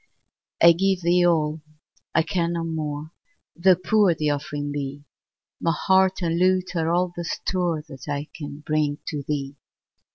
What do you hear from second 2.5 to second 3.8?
no more Tho'